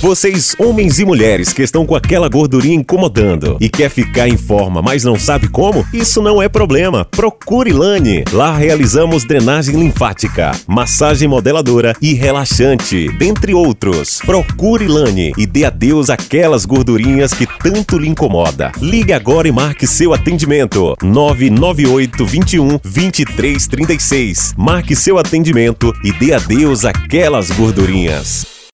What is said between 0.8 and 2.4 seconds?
e mulheres que estão com aquela